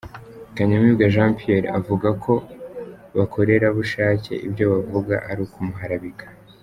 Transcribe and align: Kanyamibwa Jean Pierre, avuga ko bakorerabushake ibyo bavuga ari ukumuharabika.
Kanyamibwa 0.55 1.05
Jean 1.13 1.31
Pierre, 1.39 1.67
avuga 1.79 2.07
ko 2.23 2.33
bakorerabushake 3.17 4.33
ibyo 4.47 4.63
bavuga 4.73 5.15
ari 5.29 5.41
ukumuharabika. 5.45 6.25